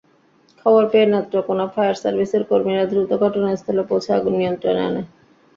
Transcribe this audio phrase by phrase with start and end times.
[0.61, 5.01] খবর পেয়ে নেত্রকোনা ফায়ার সার্ভিসের কর্মীরা দ্রুত ঘটনাস্থলে পৌঁছে আগুন নিয়ন্ত্রণে আনে।